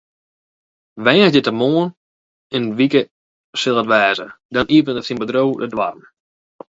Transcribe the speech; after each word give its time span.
Woansdeitemoarn 1.05 1.89
in 2.55 2.63
wike 2.77 3.01
sil 3.59 3.79
it 3.81 3.89
wêze, 3.91 4.25
dan 4.53 4.69
iepenet 4.75 5.05
syn 5.07 5.19
bedriuw 5.21 5.51
de 5.61 5.67
doarren. 5.73 6.05